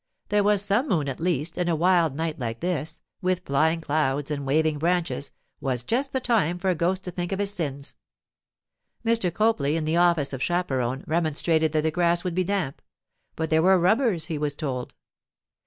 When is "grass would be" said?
11.91-12.43